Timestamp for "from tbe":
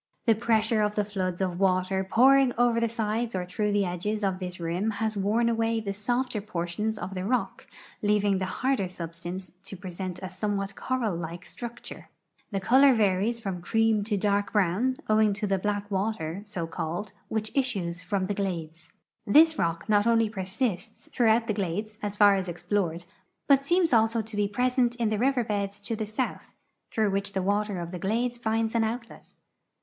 18.01-18.37